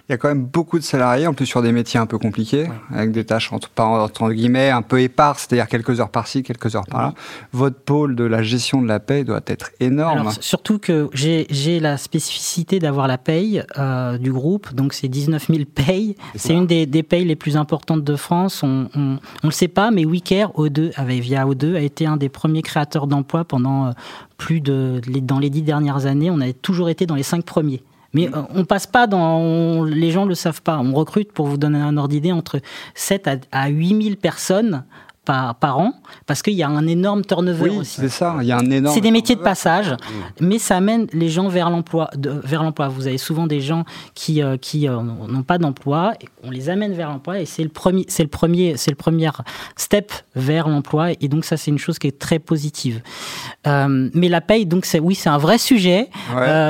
Il 0.07 0.13
y 0.13 0.15
a 0.15 0.17
quand 0.17 0.27
même 0.27 0.43
beaucoup 0.43 0.79
de 0.79 0.83
salariés, 0.83 1.27
en 1.27 1.33
plus 1.33 1.45
sur 1.45 1.61
des 1.61 1.71
métiers 1.71 1.99
un 1.99 2.05
peu 2.05 2.17
compliqués, 2.17 2.67
avec 2.91 3.11
des 3.11 3.25
tâches 3.25 3.53
entre, 3.53 3.69
entre 3.77 4.31
guillemets 4.31 4.71
un 4.71 4.81
peu 4.81 5.01
éparses, 5.01 5.45
c'est-à-dire 5.47 5.67
quelques 5.67 5.99
heures 5.99 6.09
par-ci, 6.09 6.41
quelques 6.41 6.75
heures 6.75 6.87
par-là. 6.87 7.13
Votre 7.53 7.77
pôle 7.77 8.15
de 8.15 8.23
la 8.23 8.41
gestion 8.41 8.81
de 8.81 8.87
la 8.87 8.99
paye 8.99 9.23
doit 9.23 9.41
être 9.45 9.69
énorme. 9.79 10.31
surtout 10.39 10.79
que 10.79 11.09
j'ai 11.13 11.79
la 11.79 11.97
spécificité 11.97 12.79
d'avoir 12.79 13.07
la 13.07 13.17
paye 13.17 13.63
euh, 13.77 14.17
du 14.17 14.31
groupe, 14.31 14.73
donc 14.73 14.93
c'est 14.93 15.07
19 15.07 15.47
000 15.47 15.59
payes. 15.65 16.15
C'est 16.35 16.53
une 16.53 16.67
des, 16.67 16.85
des, 16.85 17.03
payes 17.03 17.25
les 17.25 17.35
plus 17.35 17.55
importantes 17.55 18.03
de 18.03 18.15
France. 18.15 18.63
On 18.63 18.89
ne 18.95 19.17
le 19.43 19.51
sait 19.51 19.67
pas, 19.67 19.91
mais 19.91 20.05
WeCare, 20.05 20.51
O2, 20.53 20.91
avec, 20.95 21.21
via 21.21 21.45
O2, 21.45 21.75
a 21.75 21.81
été 21.81 22.07
un 22.07 22.17
des 22.17 22.29
premiers 22.29 22.63
créateurs 22.63 23.05
d'emplois 23.05 23.45
pendant 23.45 23.87
euh, 23.87 23.91
plus 24.37 24.59
de... 24.59 25.01
dans 25.21 25.37
les 25.37 25.51
dix 25.51 25.61
dernières 25.61 26.07
années. 26.07 26.31
On 26.31 26.41
a 26.41 26.51
toujours 26.51 26.89
été 26.89 27.05
dans 27.05 27.15
les 27.15 27.23
cinq 27.23 27.43
premiers. 27.43 27.83
Mais 28.13 28.27
euh, 28.27 28.41
on 28.55 28.65
passe 28.65 28.87
pas 28.87 29.07
dans. 29.07 29.83
les 29.83 30.11
gens 30.11 30.25
le 30.25 30.35
savent 30.35 30.61
pas. 30.61 30.77
On 30.79 30.93
recrute, 30.93 31.31
pour 31.31 31.47
vous 31.47 31.57
donner 31.57 31.79
un 31.79 31.97
ordre 31.97 32.09
d'idée, 32.09 32.31
entre 32.31 32.59
7 32.95 33.27
à, 33.27 33.35
à 33.51 33.69
8 33.69 34.03
000 34.03 34.15
personnes 34.15 34.83
par, 35.59 35.77
an, 35.77 35.93
parce 36.25 36.41
qu'il 36.41 36.53
y 36.53 36.63
a 36.63 36.67
un 36.67 36.87
énorme 36.87 37.23
turnover 37.23 37.69
oui, 37.69 37.79
c'est 37.83 38.09
ça, 38.09 38.37
il 38.41 38.47
y 38.47 38.51
a 38.51 38.57
un 38.57 38.71
énorme. 38.71 38.95
C'est 38.95 39.01
des 39.01 39.11
métiers 39.11 39.35
de 39.35 39.41
passage, 39.41 39.95
mais 40.39 40.57
ça 40.57 40.77
amène 40.77 41.05
les 41.13 41.29
gens 41.29 41.49
vers 41.49 41.69
l'emploi. 41.69 42.09
Vers 42.17 42.63
l'emploi, 42.63 42.87
vous 42.87 43.05
avez 43.05 43.19
souvent 43.19 43.45
des 43.45 43.61
gens 43.61 43.83
qui 44.15 44.41
euh, 44.41 44.57
qui 44.57 44.87
euh, 44.87 45.01
n'ont 45.01 45.43
pas 45.43 45.59
d'emploi, 45.59 46.13
on 46.43 46.49
les 46.49 46.69
amène 46.69 46.93
vers 46.93 47.09
l'emploi, 47.09 47.39
et 47.39 47.45
c'est 47.45 47.63
le 47.63 47.69
premier, 47.69 48.05
c'est 48.07 48.23
le 48.23 48.29
premier, 48.29 48.75
c'est 48.77 48.89
le 48.89 48.95
premier 48.95 49.29
step 49.75 50.11
vers 50.35 50.67
l'emploi, 50.67 51.11
et 51.11 51.27
donc 51.27 51.45
ça 51.45 51.57
c'est 51.57 51.69
une 51.69 51.77
chose 51.77 51.99
qui 51.99 52.07
est 52.07 52.17
très 52.17 52.39
positive. 52.39 53.01
Euh, 53.67 54.09
mais 54.13 54.29
la 54.29 54.41
paye, 54.41 54.65
donc 54.65 54.85
c'est 54.85 54.99
oui, 54.99 55.13
c'est 55.13 55.29
un 55.29 55.37
vrai 55.37 55.57
sujet. 55.59 56.09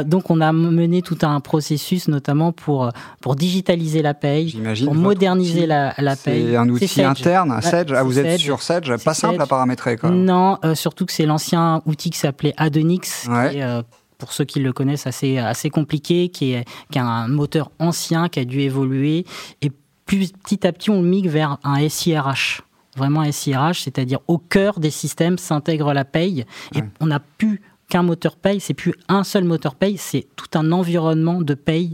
donc 0.06 0.30
on 0.30 0.42
a 0.42 0.52
mené 0.52 1.02
tout 1.02 1.20
un 1.22 1.40
processus, 1.40 2.08
notamment 2.08 2.52
pour 2.52 2.92
pour 3.22 3.36
digitaliser 3.36 4.02
la 4.02 4.14
paye, 4.14 4.60
pour 4.84 4.96
moderniser 4.96 5.66
la, 5.66 5.94
la 5.98 6.16
paye. 6.18 6.48
C'est 6.50 6.56
un 6.58 6.70
outil 6.70 7.04
interne, 7.04 7.62
Sedge. 7.62 7.94
Ah, 7.96 8.04
vous 8.04 8.20
êtes 8.20 8.49
sur 8.58 9.04
pas 9.04 9.14
simple 9.14 9.42
à 9.42 9.46
paramétrer. 9.46 9.98
Même. 10.04 10.24
Non, 10.24 10.58
euh, 10.64 10.76
surtout 10.76 11.06
que 11.06 11.14
c'est 11.14 11.26
l'ancien 11.26 11.82
outil 11.86 12.10
qui 12.10 12.20
s'appelait 12.20 12.54
Adonix, 12.58 13.24
qui 13.24 13.62
euh, 13.62 13.82
pour 14.18 14.34
ceux 14.34 14.46
qui 14.46 14.60
le 14.60 14.74
connaissent, 14.74 15.08
assez, 15.08 15.38
assez 15.38 15.70
compliqué, 15.70 16.30
qui, 16.30 16.54
est, 16.54 16.66
qui 16.92 17.00
a 17.00 17.06
un 17.06 17.28
moteur 17.28 17.72
ancien, 17.80 18.30
qui 18.30 18.40
a 18.40 18.46
dû 18.46 18.60
évoluer. 18.62 19.26
Et 19.62 19.72
plus, 20.06 20.32
petit 20.32 20.66
à 20.68 20.74
petit, 20.74 20.90
on 20.90 21.02
migre 21.02 21.30
vers 21.30 21.58
un 21.64 21.88
SIRH. 21.88 22.62
Vraiment 22.98 23.30
SIRH, 23.32 23.82
c'est-à-dire 23.82 24.20
au 24.28 24.38
cœur 24.38 24.80
des 24.80 24.90
systèmes 24.90 25.38
s'intègre 25.38 25.94
la 25.94 26.04
paye. 26.04 26.46
Et 26.76 26.80
on 27.00 27.06
n'a 27.06 27.20
plus 27.20 27.62
qu'un 27.88 28.04
moteur 28.04 28.36
paye, 28.36 28.60
c'est 28.60 28.74
plus 28.74 28.94
un 29.08 29.24
seul 29.24 29.46
moteur 29.46 29.76
paye, 29.76 29.98
c'est 29.98 30.28
tout 30.36 30.58
un 30.58 30.72
environnement 30.72 31.42
de 31.42 31.54
paye 31.54 31.94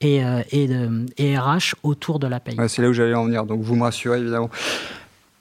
et, 0.00 0.22
et, 0.50 1.38
RH 1.38 1.74
autour 1.82 2.18
de 2.18 2.26
la 2.26 2.40
paye. 2.40 2.56
c'est 2.68 2.82
là 2.82 2.88
où 2.88 2.92
j'allais 2.92 3.14
en 3.14 3.24
venir, 3.24 3.44
donc 3.44 3.60
vous 3.60 3.76
me 3.76 3.82
rassurez 3.82 4.18
évidemment. 4.18 4.50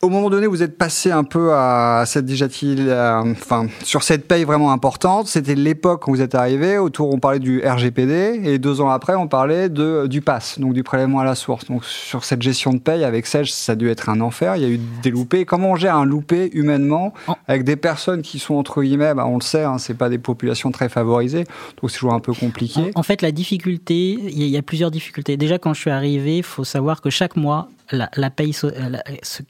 Au 0.05 0.09
moment 0.09 0.29
donné, 0.29 0.45
vous 0.45 0.61
êtes 0.61 0.77
passé 0.77 1.09
un 1.09 1.23
peu 1.23 1.51
à 1.55 2.03
cette 2.05 2.25
déjà 2.25 2.45
euh, 2.45 3.31
enfin 3.31 3.65
sur 3.83 4.03
cette 4.03 4.27
paye 4.27 4.43
vraiment 4.43 4.71
importante. 4.71 5.25
C'était 5.25 5.55
l'époque 5.55 6.07
où 6.07 6.11
vous 6.11 6.21
êtes 6.21 6.35
arrivé. 6.35 6.77
Autour, 6.77 7.11
on 7.11 7.17
parlait 7.17 7.39
du 7.39 7.63
RGPD 7.65 8.41
et 8.43 8.59
deux 8.59 8.81
ans 8.81 8.89
après, 8.89 9.15
on 9.15 9.27
parlait 9.27 9.67
de 9.67 10.05
du 10.05 10.21
pass, 10.21 10.59
donc 10.59 10.73
du 10.73 10.83
prélèvement 10.83 11.21
à 11.21 11.23
la 11.23 11.33
source. 11.33 11.65
Donc 11.65 11.83
sur 11.85 12.23
cette 12.23 12.43
gestion 12.43 12.71
de 12.73 12.77
paye 12.77 13.03
avec 13.03 13.25
Sage, 13.25 13.51
ça 13.51 13.71
a 13.71 13.75
dû 13.75 13.89
être 13.89 14.07
un 14.09 14.21
enfer. 14.21 14.55
Il 14.57 14.61
y 14.61 14.65
a 14.65 14.69
eu 14.69 14.79
des 15.01 15.09
loupés. 15.09 15.43
Comment 15.43 15.71
on 15.71 15.75
gère 15.75 15.95
un 15.95 16.05
loupé 16.05 16.51
humainement 16.53 17.11
avec 17.47 17.63
des 17.63 17.75
personnes 17.75 18.21
qui 18.21 18.37
sont 18.37 18.53
entre 18.53 18.83
guillemets, 18.83 19.15
bah, 19.15 19.25
on 19.25 19.37
le 19.37 19.41
sait, 19.41 19.63
hein, 19.63 19.79
c'est 19.79 19.97
pas 19.97 20.09
des 20.09 20.19
populations 20.19 20.69
très 20.69 20.87
favorisées, 20.87 21.45
donc 21.81 21.89
c'est 21.89 21.97
toujours 21.97 22.13
un 22.13 22.19
peu 22.19 22.33
compliqué. 22.33 22.91
En, 22.93 23.01
fait, 23.01 23.23
la 23.23 23.31
difficulté, 23.31 24.11
il 24.11 24.43
y, 24.43 24.49
y, 24.49 24.57
a 24.57 24.61
plusieurs 24.61 24.91
difficultés. 24.91 25.35
Déjà, 25.35 25.57
quand 25.57 25.73
je 25.73 25.81
suis 25.81 25.89
arrivé, 25.89 26.37
il 26.37 26.43
faut 26.43 26.63
savoir 26.63 27.01
que 27.01 27.09
chaque 27.09 27.35
mois, 27.35 27.69
la, 27.91 28.29
paye 28.29 28.53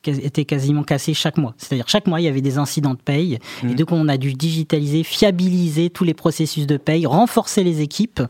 était 0.06 0.46
quasiment 0.46 0.84
cassée 0.84 1.14
chaque 1.14 1.38
mois. 1.38 1.54
C'est-à-dire 1.58 1.88
chaque 1.88 2.08
mois, 2.08 2.20
il 2.20 2.24
y 2.24 2.28
avait 2.28 2.42
des 2.42 2.58
incidents 2.58 2.94
de 2.94 3.00
paye. 3.00 3.40
Et 3.64 3.66
mmh. 3.66 3.76
donc, 3.76 3.92
on 3.92 4.08
a 4.08 4.18
dû 4.18 4.34
digitaliser, 4.34 5.04
fiabiliser 5.04 5.90
tous 5.90 6.04
les 6.04 6.14
processus 6.14 6.68
de 6.68 6.78
paye, 6.78 7.06
renforcer 7.06 7.64
les 7.64 7.82
équipes. 7.82 8.22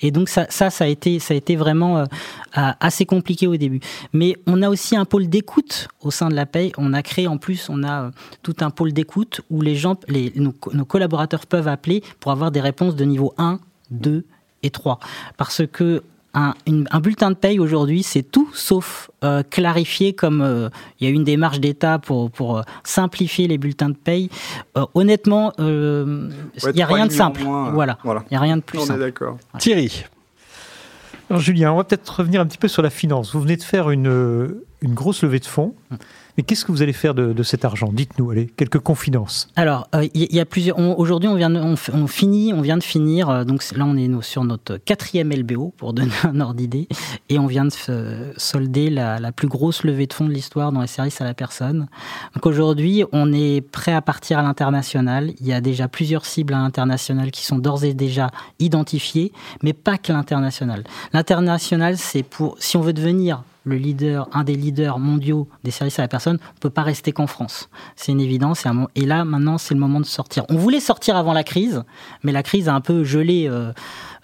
Et 0.00 0.10
donc, 0.10 0.28
ça, 0.28 0.46
ça, 0.50 0.68
a, 0.78 0.86
été, 0.86 1.18
ça 1.18 1.34
a 1.34 1.36
été 1.36 1.56
vraiment 1.56 1.98
euh, 1.98 2.04
assez 2.52 3.06
compliqué 3.06 3.46
au 3.46 3.56
début. 3.56 3.80
Mais 4.12 4.36
on 4.46 4.62
a 4.62 4.68
aussi 4.68 4.96
un 4.96 5.04
pôle 5.04 5.28
d'écoute 5.28 5.88
au 6.00 6.10
sein 6.10 6.28
de 6.28 6.34
la 6.34 6.46
paye. 6.46 6.72
On 6.78 6.92
a 6.92 7.02
créé, 7.02 7.26
en 7.26 7.38
plus, 7.38 7.68
on 7.68 7.82
a 7.82 8.04
euh, 8.04 8.10
tout 8.42 8.56
un 8.60 8.70
pôle 8.70 8.92
d'écoute 8.92 9.40
où 9.50 9.60
les 9.60 9.76
gens, 9.76 9.96
les, 10.08 10.32
nos, 10.36 10.54
nos 10.72 10.84
collaborateurs 10.84 11.46
peuvent 11.46 11.68
appeler 11.68 12.02
pour 12.20 12.32
avoir 12.32 12.50
des 12.50 12.60
réponses 12.60 12.96
de 12.96 13.04
niveau 13.04 13.34
1, 13.38 13.60
2 13.90 14.24
et 14.62 14.70
3. 14.70 14.98
Parce 15.36 15.62
que 15.70 16.02
un, 16.34 17.00
bulletin 17.00 17.30
de 17.30 17.36
paye 17.36 17.58
aujourd'hui, 17.58 18.02
c'est 18.02 18.22
tout 18.22 18.50
sauf 18.52 19.10
euh, 19.22 19.42
clarifié 19.42 20.12
comme 20.12 20.40
euh, 20.42 20.68
il 20.98 21.06
y 21.06 21.10
a 21.10 21.12
une 21.12 21.24
démarche 21.24 21.60
d'État 21.60 21.98
pour, 21.98 22.30
pour 22.30 22.58
euh, 22.58 22.62
simplifier 22.82 23.46
les 23.46 23.58
bulletins 23.58 23.88
de 23.88 23.96
paye. 23.96 24.30
honnêtement, 24.94 25.52
il 25.58 26.30
n'y 26.74 26.82
a 26.82 26.86
rien 26.86 27.06
de 27.06 27.12
simple. 27.12 27.42
voilà. 27.42 27.98
Il 28.04 28.10
n'y 28.32 28.36
a 28.36 28.40
rien 28.40 28.56
de 28.56 28.62
plus 28.62 28.78
on 28.78 28.86
simple. 28.86 29.00
Est 29.00 29.04
d'accord. 29.04 29.38
Thierry. 29.58 30.04
Alors 31.30 31.40
Julien, 31.40 31.72
on 31.72 31.76
va 31.76 31.84
peut-être 31.84 32.18
revenir 32.18 32.40
un 32.40 32.46
petit 32.46 32.58
peu 32.58 32.68
sur 32.68 32.82
la 32.82 32.90
finance. 32.90 33.32
Vous 33.32 33.40
venez 33.40 33.56
de 33.56 33.62
faire 33.62 33.90
une, 33.90 34.54
une 34.82 34.94
grosse 34.94 35.22
levée 35.22 35.38
de 35.38 35.46
fonds. 35.46 35.74
Hum. 35.90 35.98
Mais 36.36 36.42
qu'est-ce 36.42 36.64
que 36.64 36.72
vous 36.72 36.82
allez 36.82 36.92
faire 36.92 37.14
de, 37.14 37.42
cet 37.42 37.64
argent? 37.64 37.90
Dites-nous, 37.92 38.30
allez, 38.30 38.46
quelques 38.46 38.80
confidences. 38.80 39.48
Alors, 39.54 39.88
il 39.94 39.98
euh, 39.98 40.26
y, 40.30 40.40
a 40.40 40.44
plusieurs. 40.44 40.78
Aujourd'hui, 40.78 41.28
on 41.28 41.36
vient, 41.36 41.50
de, 41.50 41.58
on, 41.58 42.06
finit, 42.06 42.52
on 42.52 42.60
vient 42.60 42.76
de 42.76 42.82
finir. 42.82 43.28
Euh, 43.28 43.44
donc 43.44 43.62
là, 43.76 43.84
on 43.86 43.96
est 43.96 44.10
sur 44.22 44.44
notre 44.44 44.76
quatrième 44.76 45.30
LBO 45.32 45.72
pour 45.76 45.92
donner 45.92 46.10
un 46.24 46.40
ordre 46.40 46.54
d'idée, 46.54 46.88
et 47.28 47.38
on 47.38 47.46
vient 47.46 47.64
de 47.64 48.32
solder 48.36 48.90
la, 48.90 49.32
plus 49.32 49.48
grosse 49.48 49.84
levée 49.84 50.06
de 50.06 50.12
fonds 50.12 50.26
de 50.26 50.32
l'histoire 50.32 50.72
dans 50.72 50.80
les 50.80 50.86
services 50.86 51.20
à 51.20 51.24
la 51.24 51.34
personne. 51.34 51.88
Donc 52.34 52.46
aujourd'hui, 52.46 53.04
on 53.12 53.32
est 53.32 53.60
prêt 53.60 53.92
à 53.92 54.02
partir 54.02 54.38
à 54.38 54.42
l'international. 54.42 55.32
Il 55.40 55.46
y 55.46 55.52
a 55.52 55.60
déjà 55.60 55.88
plusieurs 55.88 56.24
cibles 56.24 56.54
à 56.54 56.58
l'international 56.58 57.30
qui 57.30 57.44
sont 57.44 57.58
d'ores 57.58 57.84
et 57.84 57.94
déjà 57.94 58.30
identifiées, 58.58 59.32
mais 59.62 59.72
pas 59.72 59.98
que 59.98 60.12
l'international. 60.12 60.84
L'international, 61.12 61.96
c'est 61.96 62.22
pour 62.22 62.56
si 62.58 62.76
on 62.76 62.80
veut 62.80 62.92
devenir 62.92 63.42
le 63.64 63.76
leader, 63.76 64.28
un 64.32 64.44
des 64.44 64.54
leaders 64.54 64.98
mondiaux 64.98 65.48
des 65.64 65.70
services 65.70 65.98
à 65.98 66.02
la 66.02 66.08
personne, 66.08 66.38
on 66.56 66.60
peut 66.60 66.70
pas 66.70 66.82
rester 66.82 67.12
qu'en 67.12 67.26
France. 67.26 67.68
C'est 67.96 68.12
une 68.12 68.20
évidence. 68.20 68.64
Et 68.94 69.06
là, 69.06 69.24
maintenant, 69.24 69.58
c'est 69.58 69.74
le 69.74 69.80
moment 69.80 70.00
de 70.00 70.06
sortir. 70.06 70.44
On 70.50 70.56
voulait 70.56 70.80
sortir 70.80 71.16
avant 71.16 71.32
la 71.32 71.44
crise, 71.44 71.82
mais 72.22 72.32
la 72.32 72.42
crise 72.42 72.68
a 72.68 72.74
un 72.74 72.80
peu 72.80 73.04
gelé 73.04 73.46
euh, 73.48 73.72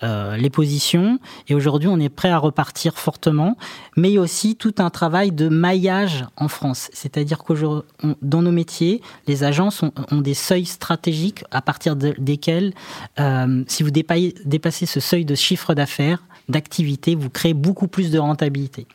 euh, 0.03 0.37
les 0.37 0.51
positions. 0.51 1.19
Et 1.49 1.55
aujourd'hui, 1.55 1.89
on 1.89 1.99
est 1.99 2.09
prêt 2.09 2.31
à 2.31 2.39
repartir 2.39 2.99
fortement. 2.99 3.57
Mais 3.97 4.19
aussi 4.19 4.57
tout 4.57 4.75
un 4.79 4.91
travail 4.91 5.33
de 5.33 5.49
maillage 5.49 6.25
en 6.37 6.49
France. 6.49 6.91
C'est-à-dire 6.93 7.39
qu'aujourd'hui, 7.39 7.89
dans 8.23 8.43
nos 8.43 8.53
métiers, 8.53 9.01
les 9.27 9.45
agences 9.45 9.83
ont, 9.83 10.21
des 10.21 10.35
seuils 10.35 10.67
stratégiques 10.67 11.45
à 11.51 11.63
partir 11.63 11.97
desquels, 11.97 12.75
euh, 13.19 13.65
si 13.67 13.83
vous 13.83 13.91
dépassez 13.91 14.87
ce 14.87 15.01
seuil 15.01 15.25
de 15.25 15.35
chiffre 15.35 15.75
d'affaires, 15.75 16.23
d'activité, 16.49 17.15
vous 17.15 17.31
créez 17.31 17.55
beaucoup 17.55 17.89
plus 17.89 18.11
de 18.11 18.19
rentabilité. 18.19 18.87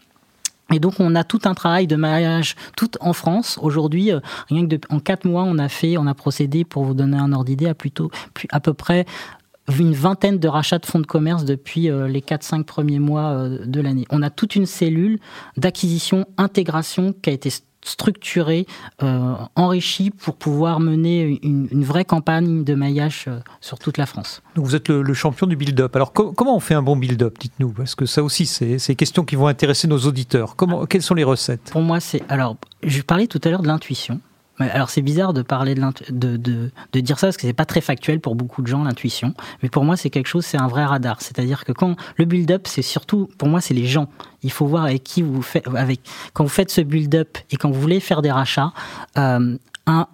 Et 0.74 0.80
donc 0.80 0.96
on 1.00 1.16
a 1.16 1.24
tout 1.24 1.42
un 1.46 1.54
travail 1.54 1.88
de 1.88 1.96
maillage 1.96 2.56
tout 2.76 2.92
en 3.00 3.14
France. 3.14 3.60
Aujourd'hui, 3.62 4.12
euh, 4.12 4.20
rien 4.50 4.68
que 4.68 4.76
en 4.90 5.00
quatre 5.00 5.26
mois, 5.26 5.44
on 5.44 5.58
a 5.58 5.70
fait, 5.70 5.98
on 5.98 6.08
a 6.08 6.14
procédé 6.14 6.64
pour 6.66 6.84
vous 6.84 6.94
donner 6.94 7.18
un 7.18 7.32
ordre 7.34 7.46
d'idée 7.46 7.68
à 7.68 7.76
plutôt 7.76 8.10
à 8.50 8.60
peu 8.60 8.74
près 8.74 9.06
une 9.80 9.94
vingtaine 9.94 10.38
de 10.38 10.48
rachats 10.48 10.80
de 10.80 10.86
fonds 10.86 11.00
de 11.00 11.06
commerce 11.06 11.46
depuis 11.46 11.90
euh, 11.90 12.08
les 12.08 12.22
4-5 12.22 12.64
premiers 12.64 13.00
mois 13.00 13.32
euh, 13.32 13.66
de 13.66 13.82
l'année. 13.82 14.06
On 14.10 14.22
a 14.22 14.30
toute 14.30 14.56
une 14.56 14.66
cellule 14.66 15.20
d'acquisition, 15.58 16.26
intégration 16.38 17.14
qui 17.14 17.30
a 17.30 17.34
été 17.34 17.50
structuré, 17.86 18.66
euh, 19.04 19.36
enrichi 19.56 20.12
pour 20.12 20.36
pouvoir 20.36 20.80
mener 20.80 21.40
une, 21.44 21.84
vraie 21.86 22.06
campagne 22.06 22.64
de 22.64 22.76
maillage 22.76 23.26
euh, 23.28 23.40
sur 23.62 23.80
toute 23.80 23.98
la 23.98 24.06
France. 24.06 24.42
Donc 24.56 24.66
vous 24.66 24.76
êtes 24.76 24.90
le, 24.90 25.14
champion 25.14 25.48
du 25.48 25.56
build-up. 25.56 25.96
Alors 25.96 26.12
comment 26.12 26.56
on 26.56 26.60
fait 26.60 26.74
un 26.74 26.82
bon 26.82 26.96
build-up 26.96 27.38
Dites-nous, 27.40 27.70
parce 27.70 27.96
que 27.96 28.06
ça 28.06 28.24
aussi, 28.24 28.46
c'est 28.46 28.78
des 28.88 28.96
questions 28.96 29.24
qui 29.24 29.36
vont 29.36 29.48
intéresser 29.48 29.88
nos 29.88 30.00
auditeurs. 30.00 30.56
Comment, 30.56 30.86
quelles 30.86 31.04
sont 31.04 31.14
les 31.14 31.24
recettes? 31.24 31.70
Pour 31.72 31.82
moi, 31.82 32.00
c'est 32.00 32.24
alors 32.30 32.58
je 32.84 33.02
parlais 33.02 33.28
tout 33.28 33.40
à 33.44 33.50
l'heure 33.50 33.62
de 33.62 33.68
l'intuition. 33.68 34.20
Alors 34.60 34.90
c'est 34.90 35.02
bizarre 35.02 35.34
de 35.34 35.42
parler 35.42 35.76
de, 35.76 35.82
de, 36.10 36.72
de, 36.94 37.00
dire 37.00 37.20
ça 37.20 37.28
parce 37.28 37.38
que 37.38 37.44
c'est 37.44 37.54
pas 37.54 37.66
très 37.66 37.82
factuel 37.82 38.22
pour 38.22 38.36
beaucoup 38.36 38.62
de 38.62 38.68
gens 38.68 38.84
l'intuition, 38.84 39.34
mais 39.62 39.70
pour 39.70 39.84
moi 39.84 39.98
c'est 39.98 40.10
quelque 40.10 40.28
chose, 40.28 40.46
c'est 40.46 40.58
un 40.58 40.68
vrai 40.68 40.86
radar. 40.86 41.22
C'est-à-dire 41.22 41.66
que 41.66 41.74
quand 41.74 41.96
le 42.16 42.26
build-up, 42.26 42.66
c'est 42.66 42.82
surtout 42.82 43.30
pour 43.38 43.50
moi 43.50 43.60
c'est 43.60 43.74
les 43.74 43.86
gens. 43.86 44.08
Il 44.44 44.52
faut 44.52 44.66
voir 44.66 44.86
avec 44.86 45.04
qui 45.04 45.22
vous 45.22 45.42
faites, 45.42 45.68
avec 45.68 46.02
quand 46.34 46.44
vous 46.44 46.50
faites 46.50 46.72
ce 46.72 46.82
build-up 46.82 47.38
et 47.52 47.58
quand 47.58 47.70
vous 47.70 47.82
voulez 47.82 48.00
faire 48.00 48.22
des 48.22 48.32
rachats. 48.32 48.72
Euh, 49.18 49.58
un, 49.88 50.08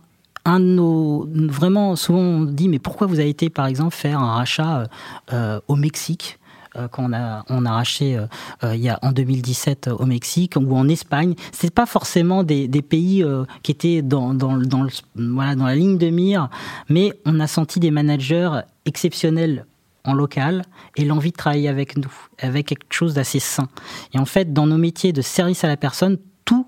un 0.44 0.60
de 0.60 0.66
nos 0.66 1.28
vraiment 1.28 1.96
souvent 1.96 2.20
on 2.20 2.42
dit 2.42 2.68
mais 2.68 2.80
pourquoi 2.80 3.06
vous 3.06 3.20
avez 3.20 3.30
été 3.30 3.52
par 3.52 3.68
exemple 3.68 3.96
faire 3.96 4.20
un 4.20 4.34
rachat 4.34 4.80
euh, 4.80 4.86
euh 5.34 5.60
au 5.68 5.76
Mexique? 5.76 6.40
Qu'on 6.92 7.14
a 7.14 7.44
on 7.50 7.66
a 7.66 7.72
racheté 7.72 8.18
euh, 8.18 8.26
euh, 8.64 8.76
il 8.76 8.82
y 8.82 8.90
a 8.90 9.00
en 9.02 9.12
2017 9.12 9.90
au 9.98 10.06
Mexique 10.06 10.56
ou 10.56 10.76
en 10.76 10.88
Espagne. 10.88 11.36
C'est 11.52 11.74
pas 11.74 11.86
forcément 11.86 12.44
des, 12.44 12.68
pays 12.82 13.24
qui 13.64 13.72
étaient 13.72 14.02
dans 14.02 14.34
dans 14.34 14.56
la 15.16 15.76
ligne 15.76 15.98
de 15.98 16.10
mire, 16.10 16.50
mais 16.90 17.14
on 17.26 17.40
a 17.40 17.48
senti 17.48 17.80
des 17.80 17.92
managers 17.92 18.62
exceptionnels 18.86 19.66
en 20.04 20.14
local 20.14 20.64
et 20.96 21.06
l'envie 21.06 21.32
de 21.32 21.38
travailler 21.38 21.70
avec 21.70 21.98
nous, 21.98 22.12
avec 22.40 22.68
quelque 22.68 22.92
chose 22.92 23.14
d'assez 23.14 23.40
sain. 23.40 23.68
Et 24.14 24.20
en 24.20 24.26
fait, 24.26 24.54
dans 24.54 24.66
nos 24.66 24.78
métiers 24.78 25.14
de 25.14 25.22
service 25.22 25.64
à 25.64 25.68
la 25.68 25.78
personne, 25.78 26.18
tout, 26.46 26.68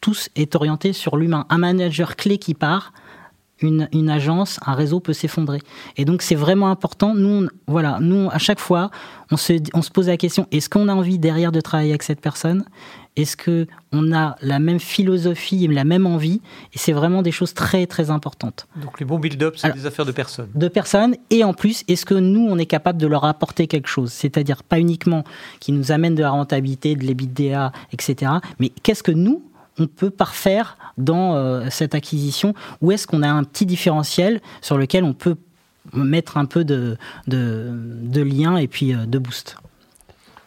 tous 0.00 0.28
est 0.36 0.54
orienté 0.54 0.92
sur 0.92 1.16
l'humain. 1.16 1.46
Un 1.50 1.58
manager 1.58 2.16
clé 2.16 2.38
qui 2.38 2.54
part, 2.54 2.92
une, 3.60 3.88
une, 3.92 4.10
agence, 4.10 4.60
un 4.66 4.74
réseau 4.74 5.00
peut 5.00 5.12
s'effondrer. 5.12 5.60
Et 5.96 6.04
donc 6.04 6.22
c'est 6.22 6.34
vraiment 6.34 6.70
important. 6.70 7.14
Nous, 7.14 7.48
voilà, 7.66 7.98
nous 8.00 8.28
à 8.30 8.38
chaque 8.38 8.60
fois, 8.60 8.90
on 9.30 9.36
se, 9.36 9.54
on 9.74 9.82
se 9.82 9.90
pose 9.90 10.08
la 10.08 10.16
question 10.16 10.46
est-ce 10.50 10.68
qu'on 10.68 10.88
a 10.88 10.94
envie 10.94 11.18
derrière 11.18 11.52
de 11.52 11.60
travailler 11.60 11.90
avec 11.90 12.02
cette 12.02 12.20
personne? 12.20 12.64
Est-ce 13.16 13.36
que 13.36 13.66
on 13.90 14.12
a 14.12 14.36
la 14.42 14.60
même 14.60 14.78
philosophie 14.78 15.66
la 15.66 15.84
même 15.84 16.06
envie? 16.06 16.40
Et 16.72 16.78
c'est 16.78 16.92
vraiment 16.92 17.20
des 17.20 17.32
choses 17.32 17.52
très 17.52 17.86
très 17.86 18.10
importantes. 18.10 18.68
Donc 18.76 19.00
les 19.00 19.06
bons 19.06 19.18
build-up, 19.18 19.54
c'est 19.56 19.74
des 19.74 19.86
affaires 19.86 20.06
de 20.06 20.12
personnes. 20.12 20.48
De 20.54 20.68
personnes. 20.68 21.16
Et 21.30 21.42
en 21.42 21.52
plus, 21.52 21.82
est-ce 21.88 22.06
que 22.06 22.14
nous, 22.14 22.46
on 22.48 22.58
est 22.58 22.66
capable 22.66 23.00
de 23.00 23.08
leur 23.08 23.24
apporter 23.24 23.66
quelque 23.66 23.88
chose? 23.88 24.12
C'est-à-dire 24.12 24.62
pas 24.62 24.78
uniquement 24.78 25.24
qui 25.58 25.72
nous 25.72 25.90
amène 25.90 26.14
de 26.14 26.22
la 26.22 26.30
rentabilité, 26.30 26.94
de 26.94 27.04
l'EBITDA, 27.04 27.72
etc. 27.92 28.32
Mais 28.60 28.70
qu'est-ce 28.84 29.02
que 29.02 29.10
nous, 29.12 29.42
on 29.78 29.86
peut 29.86 30.10
parfaire 30.10 30.76
dans 30.96 31.34
euh, 31.34 31.66
cette 31.70 31.94
acquisition 31.94 32.54
Où 32.80 32.92
est-ce 32.92 33.06
qu'on 33.06 33.22
a 33.22 33.28
un 33.28 33.44
petit 33.44 33.66
différentiel 33.66 34.40
sur 34.60 34.78
lequel 34.78 35.04
on 35.04 35.14
peut 35.14 35.36
mettre 35.92 36.36
un 36.36 36.44
peu 36.44 36.64
de, 36.64 36.96
de, 37.26 38.22
lien 38.22 38.56
et 38.56 38.68
puis 38.68 38.94
euh, 38.94 39.06
de 39.06 39.18
boost? 39.18 39.56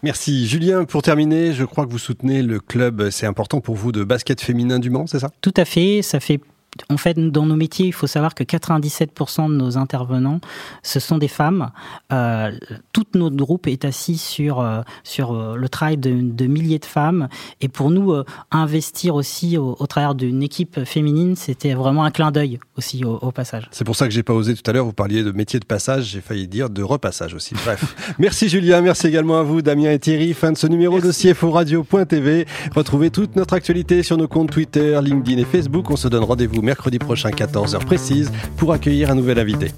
Merci. 0.04 0.48
Julien, 0.48 0.86
pour 0.86 1.04
terminer, 1.04 1.54
je 1.54 1.64
crois 1.64 1.86
que 1.86 1.92
vous 1.92 2.00
soutenez 2.00 2.42
le 2.42 2.60
club, 2.60 3.10
c'est 3.12 3.28
important 3.28 3.62
pour 3.62 3.76
vous, 3.76 3.92
de 3.92 4.04
basket 4.04 4.42
féminin 4.42 4.80
du 4.80 4.90
Mans, 4.90 5.06
c'est 5.06 5.20
ça? 5.20 5.30
Tout 5.42 5.54
à 5.58 5.66
fait. 5.66 6.02
Ça 6.02 6.20
fait 6.20 6.42
en 6.90 6.98
fait, 6.98 7.18
dans 7.20 7.46
nos 7.46 7.56
métiers, 7.56 7.88
il 7.88 7.94
faut 7.94 8.08
savoir 8.08 8.34
que 8.34 8.44
97% 8.44 9.50
de 9.50 9.56
nos 9.56 9.78
intervenants, 9.78 10.40
ce 10.84 11.00
sont 11.00 11.18
des 11.18 11.28
femmes. 11.28 11.72
Euh, 12.12 12.52
tout 12.94 13.06
notre 13.14 13.36
groupe 13.36 13.68
est 13.68 13.86
assis 13.86 14.18
sur, 14.18 14.60
euh, 14.60 14.82
sur 15.04 15.34
euh, 15.34 15.56
le 15.56 15.70
travail 15.70 15.98
de, 15.98 16.46
milliers 16.48 16.80
de 16.80 16.86
femmes. 16.86 17.28
Et 17.60 17.68
pour 17.68 17.92
nous, 17.92 18.14
euh, 18.14 18.24
investir 18.52 19.16
aussi 19.16 19.58
au, 19.58 19.76
travers 19.88 20.16
d'une 20.16 20.42
équipe 20.42 20.84
féminine, 20.86 21.36
c'était 21.36 21.74
vraiment 21.74 22.06
un 22.06 22.12
clin 22.12 22.32
d'œil 22.32 22.60
aussi 22.78 23.04
au, 23.04 23.32
passage. 23.32 23.68
C'est 23.72 23.86
pour 23.86 23.96
ça 23.96 24.08
que 24.08 24.14
j'ai 24.14 24.24
pas 24.24 24.34
osé 24.34 24.56
tout 24.56 24.70
à 24.70 24.74
l'heure, 24.74 24.86
vous 24.86 24.94
parliez 24.94 25.24
de 25.24 25.32
métier 25.32 25.60
de 25.60 25.66
passage, 25.66 26.06
j'ai 26.06 26.22
failli 26.22 26.48
dire 26.48 26.70
de 26.70 26.84
repassage 26.84 27.34
aussi. 27.34 27.54
Bref. 27.54 28.14
merci 28.20 28.50
Julien, 28.50 28.82
merci 28.82 29.08
également 29.08 29.40
à 29.40 29.44
vous, 29.44 29.62
Damien 29.62 29.92
et 29.92 30.00
Thierry. 30.00 30.34
Fin 30.34 30.52
de 30.52 30.58
ce 30.58 30.68
numéro 30.68 31.00
merci. 31.02 31.28
de 31.28 31.34
CFO 31.34 31.52
Radio.tv. 31.52 32.46
Retrouvez 32.76 33.10
toute 33.10 33.36
notre 33.36 33.54
actualité 33.54 34.04
sur 34.04 34.18
nos 34.18 34.28
comptes 34.28 34.52
Twitter, 34.52 35.00
LinkedIn 35.02 35.42
et 35.42 35.46
Facebook. 35.46 35.90
On 35.90 35.96
se 35.96 36.08
donne 36.08 36.24
mercredi 36.62 37.00
prochain, 37.00 37.30
14h 37.30 37.84
précise, 37.86 38.32
pour 38.58 38.74
accueillir 38.74 39.12
un 39.12 39.16
nouvel 39.16 39.40
invité. 39.40 39.72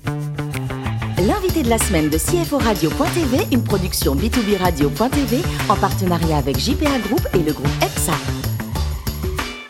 L'invité 1.17 1.63
de 1.63 1.69
la 1.69 1.77
semaine 1.77 2.09
de 2.09 2.17
CFO 2.17 2.57
Radio.tv, 2.57 3.47
une 3.51 3.63
production 3.63 4.15
B2B 4.15 4.57
Radio.tv 4.57 5.37
en 5.69 5.75
partenariat 5.75 6.37
avec 6.37 6.57
JPA 6.59 6.99
Group 7.07 7.25
et 7.33 7.39
le 7.39 7.53
groupe 7.53 7.71
EPSA. 7.81 8.52